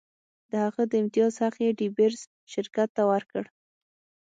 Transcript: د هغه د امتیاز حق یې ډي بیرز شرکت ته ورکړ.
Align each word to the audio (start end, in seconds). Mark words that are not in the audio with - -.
د 0.49 0.51
هغه 0.65 0.83
د 0.91 0.93
امتیاز 1.01 1.33
حق 1.43 1.55
یې 1.65 1.71
ډي 1.77 1.87
بیرز 1.97 2.21
شرکت 2.53 2.89
ته 2.95 3.03
ورکړ. 3.11 3.43